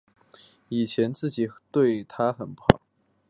[0.67, 2.81] 以前自己对她很不好